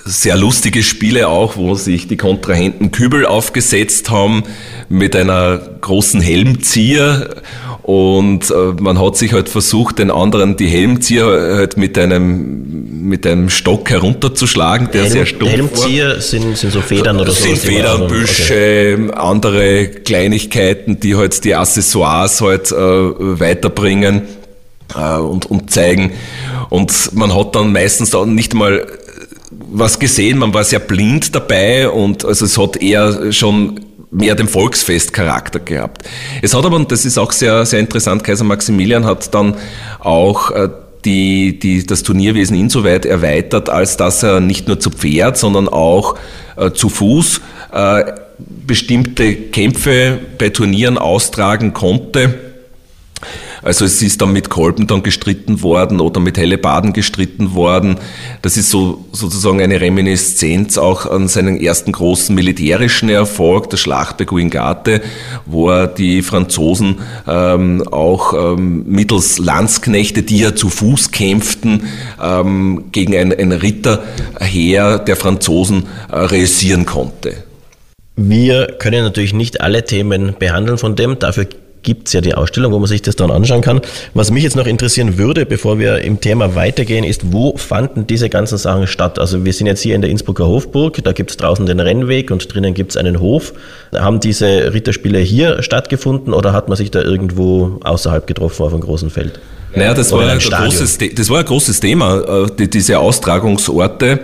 [0.08, 4.44] sehr lustige Spiele auch, wo sich die Kontrahenten Kübel aufgesetzt haben
[4.88, 7.42] mit einer großen Helmzieher
[7.88, 13.26] und äh, man hat sich halt versucht, den anderen die Helmzieher halt mit einem, mit
[13.26, 16.20] einem Stock herunterzuschlagen, der Helm, sehr stumpf Helmzieher war.
[16.20, 17.44] Sind, sind so Federn oder so?
[17.44, 19.12] Sind Federn, Büsche, okay.
[19.14, 24.22] andere Kleinigkeiten, die halt die Accessoires halt äh, weiterbringen
[24.94, 26.12] äh, und, und zeigen.
[26.68, 28.86] Und man hat dann meistens auch nicht mal
[29.50, 33.80] was gesehen, man war sehr blind dabei und also es hat eher schon
[34.10, 36.02] mehr den Volksfestcharakter gehabt.
[36.42, 39.54] Es hat aber, und das ist auch sehr, sehr interessant, Kaiser Maximilian hat dann
[40.00, 40.68] auch äh,
[41.04, 46.16] die, die, das Turnierwesen insoweit erweitert, als dass er nicht nur zu Pferd, sondern auch
[46.56, 47.40] äh, zu Fuß
[47.72, 48.04] äh,
[48.38, 52.34] bestimmte Kämpfe bei Turnieren austragen konnte
[53.68, 57.98] also es ist dann mit Kolben dann gestritten worden oder mit Hellebaden gestritten worden.
[58.40, 64.16] Das ist so sozusagen eine Reminiszenz auch an seinen ersten großen militärischen Erfolg, der Schlacht
[64.16, 65.02] bei Guingate,
[65.44, 71.88] wo er die Franzosen ähm, auch ähm, mittels Landsknechte, die ja zu Fuß kämpften,
[72.22, 77.44] ähm, gegen ein, ein Ritterheer der Franzosen äh, realisieren konnte.
[78.16, 81.18] Wir können natürlich nicht alle Themen behandeln von dem.
[81.18, 81.46] Dafür
[81.88, 83.80] gibt es ja die Ausstellung, wo man sich das dann anschauen kann.
[84.12, 88.28] Was mich jetzt noch interessieren würde, bevor wir im Thema weitergehen, ist, wo fanden diese
[88.28, 89.18] ganzen Sachen statt?
[89.18, 92.30] Also wir sind jetzt hier in der Innsbrucker Hofburg, da gibt es draußen den Rennweg
[92.30, 93.54] und drinnen gibt es einen Hof.
[93.94, 98.82] Haben diese Ritterspiele hier stattgefunden oder hat man sich da irgendwo außerhalb getroffen auf einem
[98.82, 99.40] großen Feld?
[99.74, 104.20] Naja, das, war ein, großes, das war ein großes Thema, äh, diese Austragungsorte.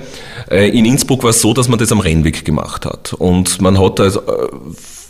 [0.51, 3.15] Äh, in Innsbruck war es so, dass man das am Rennweg gemacht hat.
[3.15, 4.21] Und man hat also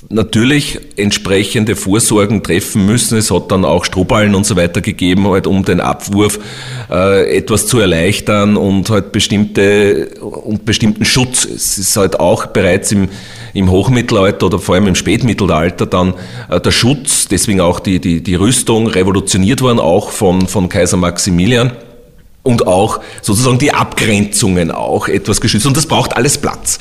[0.08, 3.18] natürlich entsprechende Vorsorgen treffen müssen.
[3.18, 6.38] Es hat dann auch Strohballen und so weiter gegeben, halt um den Abwurf
[6.90, 11.44] äh, etwas zu erleichtern und halt bestimmte und bestimmten Schutz.
[11.44, 13.08] Es ist halt auch bereits im,
[13.54, 16.14] im Hochmittelalter oder vor allem im Spätmittelalter dann
[16.50, 20.96] äh, der Schutz, deswegen auch die, die, die Rüstung revolutioniert worden, auch von, von Kaiser
[20.96, 21.72] Maximilian.
[22.44, 25.66] Und auch sozusagen die Abgrenzungen auch etwas geschützt.
[25.66, 26.78] Und das braucht alles Platz.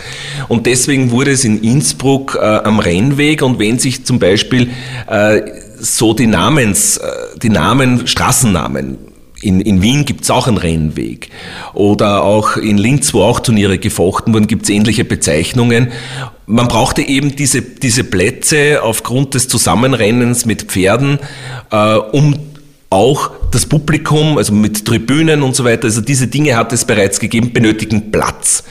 [0.50, 4.70] Und deswegen wurde es in Innsbruck äh, am Rennweg und wenn sich zum Beispiel
[5.08, 5.42] äh,
[5.80, 7.10] so die Namens, äh,
[7.42, 8.98] die Namen, Straßennamen
[9.44, 11.30] in, in Wien gibt's auch einen Rennweg.
[11.74, 15.92] Oder auch in Linz, wo auch Turniere gefochten wurden, gibt's ähnliche Bezeichnungen.
[16.46, 21.20] Man brauchte eben diese, diese Plätze aufgrund des Zusammenrennens mit Pferden,
[21.72, 22.36] äh, um
[22.94, 27.20] auch das Publikum, also mit Tribünen und so weiter, also diese Dinge hat es bereits
[27.20, 28.64] gegeben, benötigen Platz.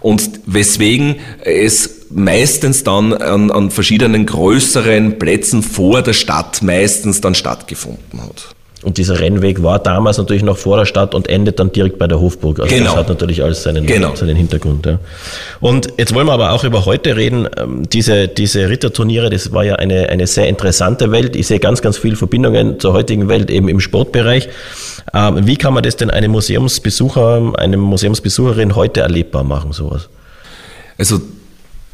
[0.00, 7.34] Und weswegen es meistens dann an, an verschiedenen größeren Plätzen vor der Stadt meistens dann
[7.34, 8.54] stattgefunden hat.
[8.82, 12.06] Und dieser Rennweg war damals natürlich noch vor der Stadt und endet dann direkt bei
[12.06, 12.60] der Hofburg.
[12.60, 12.90] Also genau.
[12.90, 14.14] das hat natürlich alles seinen, genau.
[14.14, 14.86] seinen Hintergrund.
[14.86, 15.00] Ja.
[15.58, 17.48] Und jetzt wollen wir aber auch über heute reden.
[17.56, 21.34] Ähm, diese, diese Ritterturniere, das war ja eine, eine sehr interessante Welt.
[21.34, 24.48] Ich sehe ganz, ganz viele Verbindungen zur heutigen Welt eben im Sportbereich.
[25.12, 30.08] Ähm, wie kann man das denn einem Museumsbesucher, einem Museumsbesucherin heute erlebbar machen, sowas?
[30.98, 31.20] Also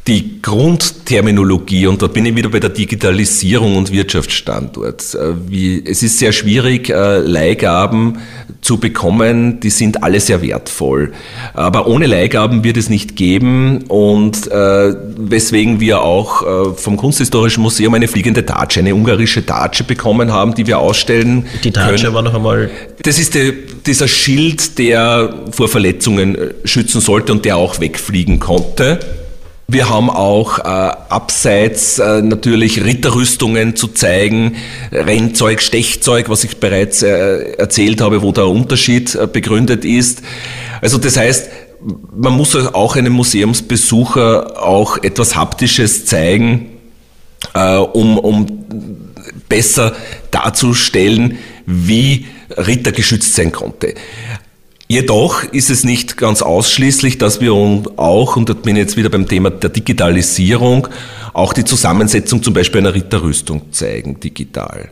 [0.07, 5.15] die Grundterminologie, und da bin ich wieder bei der Digitalisierung und Wirtschaftsstandort.
[5.15, 8.19] Äh, wie, es ist sehr schwierig, äh, Leihgaben
[8.61, 11.13] zu bekommen, die sind alle sehr wertvoll.
[11.55, 17.63] Aber ohne Leihgaben wird es nicht geben und äh, weswegen wir auch äh, vom Kunsthistorischen
[17.63, 21.47] Museum eine fliegende Tatsche, eine ungarische Tatsche bekommen haben, die wir ausstellen.
[21.63, 22.69] Die Tatsche war noch einmal.
[23.01, 23.53] Das ist die,
[23.85, 28.99] dieser Schild, der vor Verletzungen äh, schützen sollte und der auch wegfliegen konnte.
[29.67, 34.57] Wir haben auch äh, abseits äh, natürlich Ritterrüstungen zu zeigen,
[34.91, 40.21] Rennzeug, Stechzeug, was ich bereits äh, erzählt habe, wo der Unterschied äh, begründet ist.
[40.81, 41.49] Also das heißt,
[42.15, 46.69] man muss auch einem Museumsbesucher auch etwas Haptisches zeigen,
[47.55, 48.65] äh, um, um
[49.49, 49.95] besser
[50.29, 53.95] darzustellen, wie Ritter geschützt sein konnte.
[54.87, 59.09] Jedoch ist es nicht ganz ausschließlich, dass wir auch, und da bin ich jetzt wieder
[59.09, 60.87] beim Thema der Digitalisierung,
[61.33, 64.89] auch die Zusammensetzung zum Beispiel einer Ritterrüstung zeigen, digital.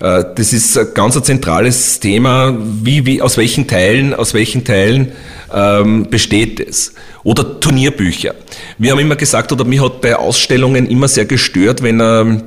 [0.00, 4.62] Äh, das ist ein ganz ein zentrales Thema, wie, wie, aus welchen Teilen, aus welchen
[4.62, 5.12] Teilen
[5.54, 6.92] ähm, besteht es.
[7.22, 8.34] Oder Turnierbücher.
[8.76, 12.42] Wir haben immer gesagt, oder mich hat bei Ausstellungen immer sehr gestört, wenn, ähm,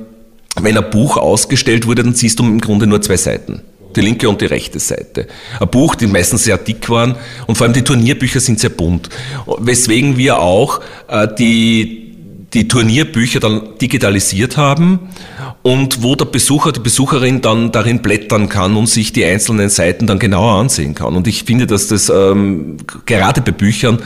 [0.62, 3.62] wenn ein Buch ausgestellt wurde, dann siehst du im Grunde nur zwei Seiten
[3.98, 5.26] die linke und die rechte Seite.
[5.60, 9.08] Ein Buch, die meistens sehr dick waren und vor allem die Turnierbücher sind sehr bunt.
[9.58, 12.14] Weswegen wir auch äh, die,
[12.54, 15.08] die Turnierbücher dann digitalisiert haben
[15.62, 20.06] und wo der Besucher, die Besucherin dann darin blättern kann und sich die einzelnen Seiten
[20.06, 21.16] dann genauer ansehen kann.
[21.16, 23.98] Und ich finde, dass das ähm, gerade bei Büchern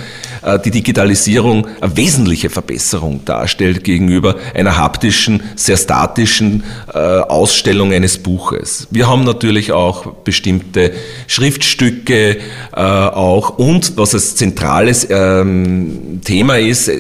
[0.43, 8.19] äh, die Digitalisierung eine wesentliche Verbesserung darstellt gegenüber einer haptischen, sehr statischen äh, Ausstellung eines
[8.19, 8.89] Buches.
[8.91, 10.93] Wir haben natürlich auch bestimmte
[11.27, 12.39] Schriftstücke
[12.75, 16.91] äh, auch und was als zentrales ähm, Thema ist,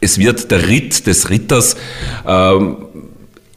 [0.00, 1.76] es wird der Ritt des Ritters
[2.26, 2.85] ähm,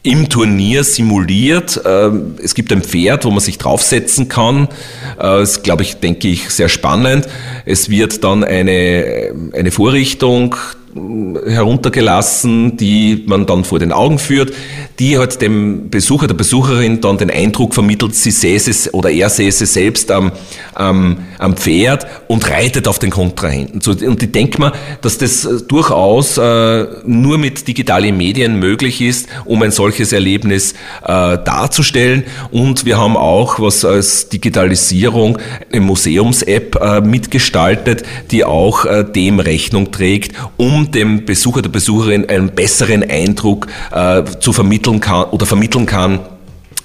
[0.01, 1.81] im Turnier simuliert.
[1.85, 4.69] Ähm, es gibt ein Pferd, wo man sich draufsetzen kann.
[5.17, 7.27] Äh, das ist, glaube ich, denke ich, sehr spannend.
[7.65, 10.55] Es wird dann eine, eine Vorrichtung
[10.95, 14.53] heruntergelassen, die man dann vor den Augen führt,
[14.99, 19.65] die halt dem Besucher, der Besucherin dann den Eindruck vermittelt, sie säße oder er säße
[19.65, 20.31] selbst am,
[20.73, 23.81] am, am Pferd und reitet auf den Kontrahenten.
[24.05, 29.29] Und ich denke mal, dass das äh, durchaus äh, nur mit digitalen Medien möglich ist,
[29.45, 30.73] um ein solches Erlebnis
[31.03, 32.23] äh, darzustellen.
[32.51, 35.37] Und wir haben auch, was als Digitalisierung,
[35.71, 42.29] eine Museums-App äh, mitgestaltet, die auch äh, dem Rechnung trägt, um dem Besucher, der Besucherin
[42.29, 46.19] einen besseren Eindruck äh, zu vermitteln kann oder vermitteln kann,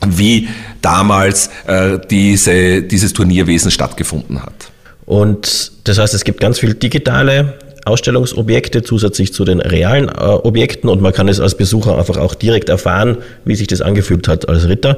[0.07, 0.49] wie
[0.83, 4.71] damals äh, diese, dieses Turnierwesen stattgefunden hat.
[5.07, 10.89] Und das heißt, es gibt ganz viele digitale Ausstellungsobjekte zusätzlich zu den realen äh, Objekten
[10.89, 14.49] und man kann es als Besucher einfach auch direkt erfahren, wie sich das angefühlt hat
[14.49, 14.97] als Ritter.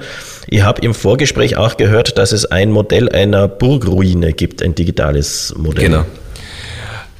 [0.48, 5.52] Ich habe im Vorgespräch auch gehört, dass es ein Modell einer Burgruine gibt, ein digitales
[5.56, 5.86] Modell.
[5.86, 6.04] Genau.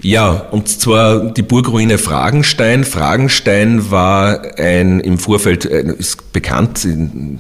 [0.07, 2.85] Ja, und zwar die Burgruine Fragenstein.
[2.85, 6.87] Fragenstein war ein im Vorfeld äh, ist bekannt,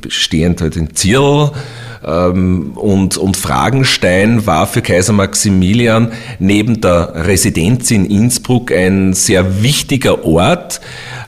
[0.00, 1.52] bestehend halt in Zirl.
[2.04, 9.62] Ähm, und, und Fragenstein war für Kaiser Maximilian neben der Residenz in Innsbruck ein sehr
[9.62, 10.80] wichtiger Ort.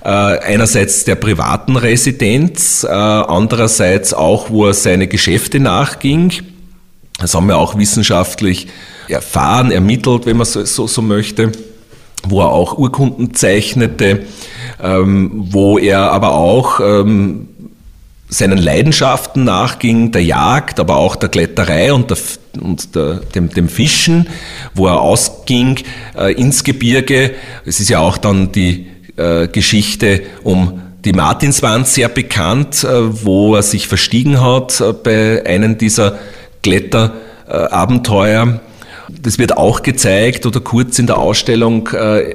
[0.02, 6.32] Äh, einerseits der privaten Residenz, äh, andererseits auch, wo er seine Geschäfte nachging.
[7.18, 8.68] Das haben wir auch wissenschaftlich
[9.08, 11.52] erfahren, ermittelt, wenn man so, so, so möchte,
[12.24, 14.26] wo er auch Urkunden zeichnete,
[14.82, 17.48] ähm, wo er aber auch ähm,
[18.28, 22.18] seinen Leidenschaften nachging, der Jagd, aber auch der Kletterei und, der,
[22.60, 24.28] und der, dem, dem Fischen,
[24.74, 25.80] wo er ausging
[26.16, 27.34] äh, ins Gebirge.
[27.64, 33.54] Es ist ja auch dann die äh, Geschichte um die Martinswand sehr bekannt, äh, wo
[33.54, 36.18] er sich verstiegen hat äh, bei einem dieser
[36.68, 38.60] Kletterabenteuer.
[39.22, 42.34] Das wird auch gezeigt oder kurz in der Ausstellung äh,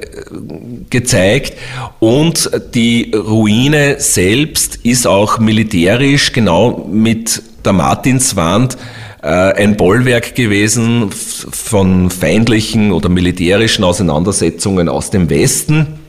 [0.90, 1.54] gezeigt.
[2.00, 8.76] Und die Ruine selbst ist auch militärisch genau mit der Martinswand
[9.22, 16.00] äh, ein Bollwerk gewesen von feindlichen oder militärischen Auseinandersetzungen aus dem Westen,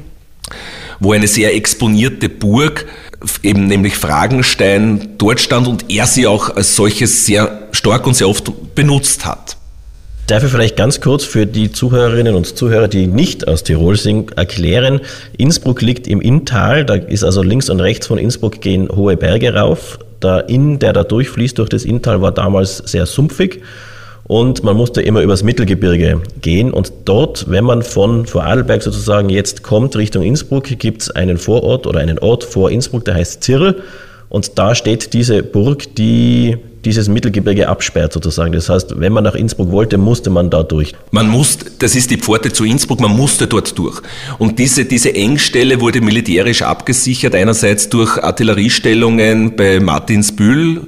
[0.99, 2.87] wo eine sehr exponierte Burg
[3.43, 8.29] eben nämlich Fragenstein dort stand und er sie auch als solches sehr stark und sehr
[8.29, 9.57] oft benutzt hat.
[10.27, 14.39] Darf ich vielleicht ganz kurz für die Zuhörerinnen und Zuhörer, die nicht aus Tirol sind,
[14.39, 15.01] erklären,
[15.37, 19.55] Innsbruck liegt im Inntal, da ist also links und rechts von Innsbruck gehen hohe Berge
[19.55, 19.99] rauf.
[20.23, 23.61] Der Inn, der da durchfließt durch das Inntal, war damals sehr sumpfig
[24.27, 29.63] und man musste immer übers Mittelgebirge gehen und dort, wenn man von Vorarlberg sozusagen jetzt
[29.63, 33.83] kommt Richtung Innsbruck, gibt es einen Vorort oder einen Ort vor Innsbruck, der heißt Zirl
[34.29, 38.53] und da steht diese Burg, die dieses Mittelgebirge absperrt sozusagen.
[38.53, 40.93] Das heißt, wenn man nach Innsbruck wollte, musste man da durch.
[41.11, 44.01] Man musste, das ist die Pforte zu Innsbruck, man musste dort durch.
[44.39, 50.83] Und diese, diese Engstelle wurde militärisch abgesichert, einerseits durch Artilleriestellungen bei Martinsbühl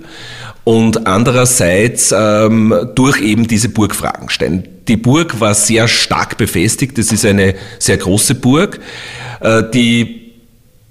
[0.67, 4.67] und andererseits ähm, durch eben diese Burg Frankenstein.
[4.89, 8.81] Die Burg war sehr stark befestigt, das ist eine sehr große Burg.
[9.41, 10.33] Äh, die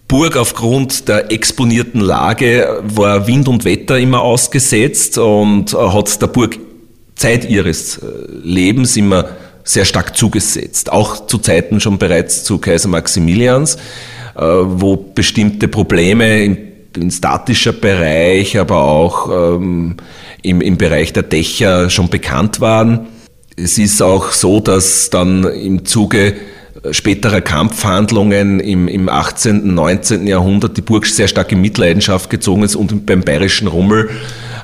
[0.07, 6.57] Burg aufgrund der exponierten Lage war Wind und Wetter immer ausgesetzt und hat der Burg
[7.17, 8.05] Zeit ihres äh,
[8.43, 9.27] Lebens immer
[9.65, 10.89] sehr stark zugesetzt.
[10.89, 13.75] Auch zu Zeiten schon bereits zu Kaiser Maximilians,
[14.38, 16.57] äh, wo bestimmte Probleme im,
[16.97, 19.97] im statischer Bereich, aber auch ähm,
[20.41, 23.08] im, im Bereich der Dächer schon bekannt waren.
[23.58, 26.36] Es ist auch so, dass dann im Zuge
[26.91, 30.27] späterer Kampfhandlungen im, im 18., 19.
[30.27, 34.10] Jahrhundert die Burg sehr stark in Mitleidenschaft gezogen ist und beim bayerischen Rummel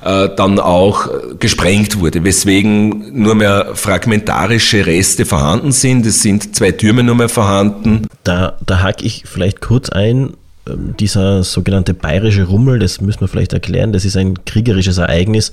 [0.04, 6.06] äh, dann auch gesprengt wurde, weswegen nur mehr fragmentarische Reste vorhanden sind.
[6.06, 8.08] Es sind zwei Türme nur mehr vorhanden.
[8.24, 10.34] Da, da hake ich vielleicht kurz ein.
[10.68, 15.52] Ähm, dieser sogenannte bayerische Rummel, das müssen wir vielleicht erklären, das ist ein kriegerisches Ereignis,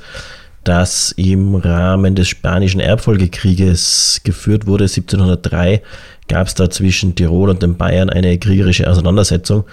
[0.64, 5.82] das im Rahmen des Spanischen Erbfolgekrieges geführt wurde, 1703
[6.28, 9.64] gab es da zwischen Tirol und den Bayern eine kriegerische Auseinandersetzung.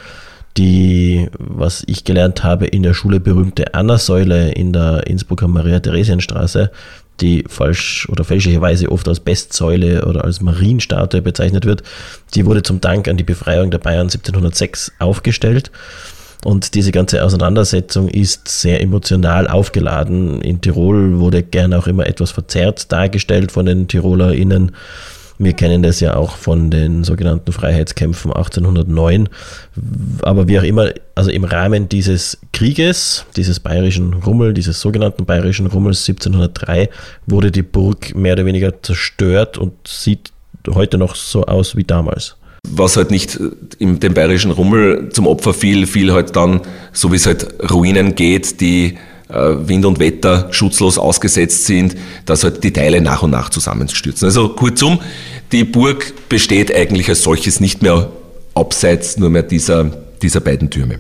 [0.58, 6.72] Die, was ich gelernt habe, in der Schule berühmte Anna-Säule in der Innsbrucker Maria-Theresien-Straße,
[7.22, 11.84] die falsch oder fälschlicherweise oft als Bestsäule oder als Marienstatue bezeichnet wird,
[12.34, 15.72] die wurde zum Dank an die Befreiung der Bayern 1706 aufgestellt.
[16.44, 20.42] Und diese ganze Auseinandersetzung ist sehr emotional aufgeladen.
[20.42, 24.74] In Tirol wurde gern auch immer etwas verzerrt dargestellt von den TirolerInnen.
[25.38, 29.30] Wir kennen das ja auch von den sogenannten Freiheitskämpfen 1809.
[30.22, 35.68] Aber wie auch immer, also im Rahmen dieses Krieges, dieses bayerischen Rummel, dieses sogenannten bayerischen
[35.68, 36.90] Rummels 1703,
[37.26, 40.32] wurde die Burg mehr oder weniger zerstört und sieht
[40.70, 43.40] heute noch so aus wie damals was halt nicht
[43.78, 48.16] in dem bayerischen Rummel zum Opfer fiel, fiel halt dann, so wie es halt Ruinen
[48.16, 53.50] geht, die Wind und Wetter schutzlos ausgesetzt sind, dass halt die Teile nach und nach
[53.50, 54.28] zusammenstürzen.
[54.28, 55.00] Also kurzum,
[55.52, 58.10] die Burg besteht eigentlich als solches nicht mehr
[58.54, 61.00] abseits nur mehr dieser, dieser beiden Türme.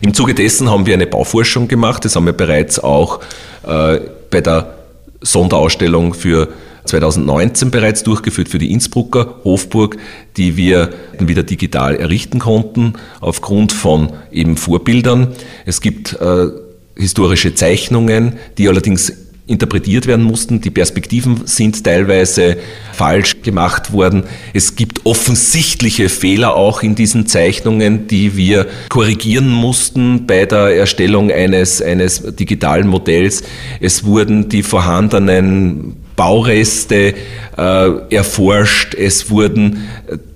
[0.00, 3.20] Im Zuge dessen haben wir eine Bauforschung gemacht, das haben wir bereits auch
[3.66, 4.74] äh, bei der
[5.20, 6.48] Sonderausstellung für
[6.84, 9.96] 2019 bereits durchgeführt für die Innsbrucker Hofburg,
[10.36, 15.28] die wir wieder digital errichten konnten aufgrund von eben Vorbildern.
[15.64, 16.48] Es gibt äh,
[16.96, 19.12] historische Zeichnungen, die allerdings
[19.46, 20.60] interpretiert werden mussten.
[20.60, 22.56] Die Perspektiven sind teilweise
[22.92, 24.24] falsch gemacht worden.
[24.54, 31.30] Es gibt offensichtliche Fehler auch in diesen Zeichnungen, die wir korrigieren mussten bei der Erstellung
[31.32, 33.42] eines, eines digitalen Modells.
[33.80, 37.14] Es wurden die vorhandenen Baureste
[37.56, 39.88] äh, erforscht, es wurden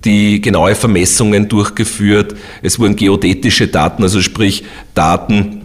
[0.03, 5.56] die genaue Vermessungen durchgeführt, es wurden geodätische Daten, also sprich Daten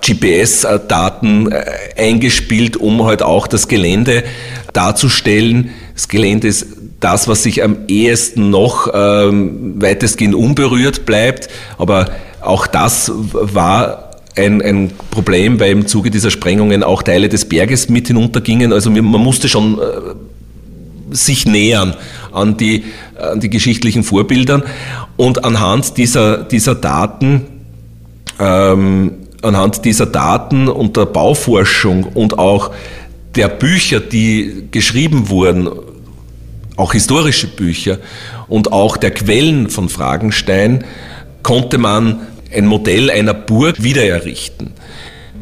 [0.00, 1.64] GPS-Daten äh,
[1.96, 4.24] eingespielt, um halt auch das Gelände
[4.72, 5.70] darzustellen.
[5.94, 6.66] Das Gelände ist
[7.00, 11.48] das, was sich am ehesten noch ähm, weitestgehend unberührt bleibt,
[11.78, 12.10] aber
[12.40, 17.88] auch das war ein, ein Problem, weil im Zuge dieser Sprengungen auch Teile des Berges
[17.88, 18.72] mit hinuntergingen.
[18.72, 19.82] Also man musste schon äh,
[21.14, 21.94] sich nähern
[22.32, 22.84] an die,
[23.18, 24.62] an die geschichtlichen Vorbildern
[25.16, 27.46] und anhand dieser, dieser Daten
[28.38, 32.72] ähm, anhand dieser Daten und der Bauforschung und auch
[33.34, 35.68] der Bücher, die geschrieben wurden,
[36.76, 37.98] auch historische Bücher
[38.48, 40.84] und auch der Quellen von Fragenstein,
[41.42, 42.20] konnte man
[42.54, 44.72] ein Modell einer Burg wiedererrichten.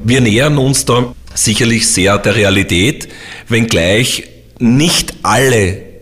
[0.03, 3.09] Wir nähern uns da sicherlich sehr der Realität,
[3.49, 4.25] wenngleich
[4.59, 5.94] nicht alle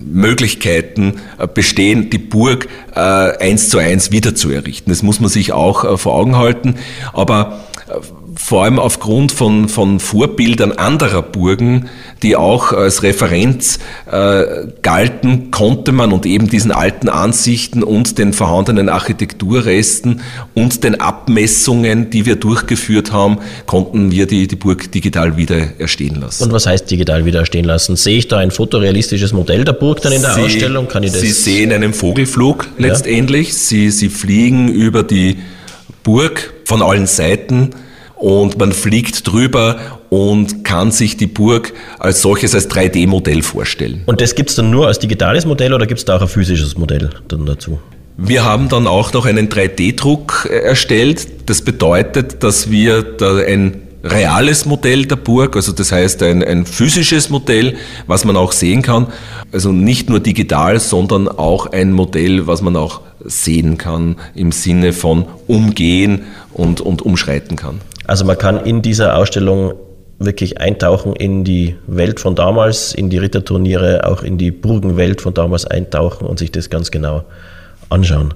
[0.00, 4.90] Möglichkeiten äh, bestehen, die Burg äh, eins zu eins wieder zu errichten.
[4.90, 6.76] Das muss man sich auch äh, vor Augen halten.
[7.12, 7.64] Aber
[8.48, 11.90] vor allem aufgrund von, von Vorbildern anderer Burgen,
[12.22, 13.78] die auch als Referenz
[14.10, 20.22] äh, galten, konnte man und eben diesen alten Ansichten und den vorhandenen Architekturresten
[20.54, 23.36] und den Abmessungen, die wir durchgeführt haben,
[23.66, 26.44] konnten wir die, die Burg digital wieder erstehen lassen.
[26.44, 27.96] Und was heißt digital wieder erstehen lassen?
[27.96, 30.88] Sehe ich da ein fotorealistisches Modell der Burg dann in der Sie, Ausstellung?
[30.88, 33.48] Kann ich das Sie sehen einen Vogelflug letztendlich.
[33.48, 33.54] Ja.
[33.54, 35.36] Sie, Sie fliegen über die
[36.02, 37.74] Burg von allen Seiten
[38.18, 39.78] und man fliegt drüber
[40.10, 44.02] und kann sich die Burg als solches als 3D-Modell vorstellen.
[44.06, 46.28] Und das gibt es dann nur als digitales Modell oder gibt es da auch ein
[46.28, 47.78] physisches Modell dann dazu?
[48.16, 51.48] Wir haben dann auch noch einen 3D-Druck erstellt.
[51.48, 56.66] Das bedeutet, dass wir da ein reales Modell der Burg, also das heißt ein, ein
[56.66, 59.06] physisches Modell, was man auch sehen kann.
[59.52, 64.92] Also nicht nur digital, sondern auch ein Modell, was man auch sehen kann im Sinne
[64.92, 67.80] von umgehen und, und umschreiten kann.
[68.08, 69.74] Also man kann in dieser Ausstellung
[70.18, 75.34] wirklich eintauchen in die Welt von damals, in die Ritterturniere, auch in die Burgenwelt von
[75.34, 77.24] damals eintauchen und sich das ganz genau
[77.90, 78.32] anschauen.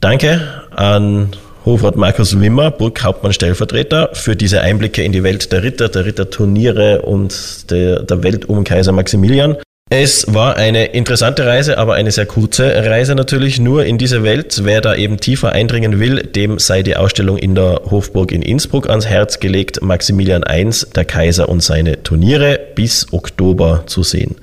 [0.00, 0.40] Danke
[0.74, 1.28] an
[1.66, 7.02] Hofrat Markus Wimmer, Burghauptmann Stellvertreter, für diese Einblicke in die Welt der Ritter, der Ritterturniere
[7.02, 9.58] und der, der Welt um Kaiser Maximilian.
[9.90, 14.60] Es war eine interessante Reise, aber eine sehr kurze Reise natürlich nur in diese Welt.
[14.64, 18.90] Wer da eben tiefer eindringen will, dem sei die Ausstellung in der Hofburg in Innsbruck
[18.90, 19.80] ans Herz gelegt.
[19.80, 24.36] Maximilian I, der Kaiser und seine Turniere bis Oktober zu sehen.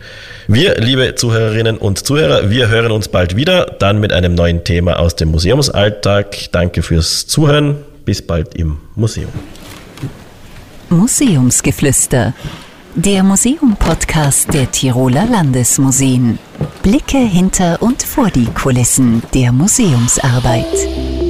[0.47, 4.97] Wir, liebe Zuhörerinnen und Zuhörer, wir hören uns bald wieder, dann mit einem neuen Thema
[4.97, 6.51] aus dem Museumsalltag.
[6.53, 7.77] Danke fürs Zuhören.
[8.03, 9.29] Bis bald im Museum.
[10.89, 12.33] Museumsgeflüster
[12.95, 16.39] der Museum-Podcast der Tiroler Landesmuseen.
[16.81, 21.24] Blicke hinter und vor die Kulissen der Museumsarbeit.